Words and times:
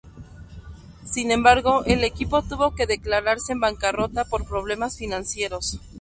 Sin 1.05 1.29
embargo, 1.29 1.83
el 1.85 2.03
equipo 2.03 2.41
tuvo 2.41 2.73
que 2.73 2.87
declararse 2.87 3.51
en 3.53 3.59
bancarrota 3.59 4.25
por 4.25 4.47
problemas 4.47 4.97
financieros. 4.97 5.79